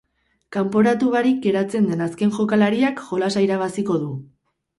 Kanporatu 0.55 1.11
barik 1.15 1.37
geratzen 1.43 1.89
den 1.91 2.01
azken 2.07 2.33
jokalariak 2.39 3.05
jolasa 3.11 3.45
irabaziko 3.49 4.01
du. 4.07 4.11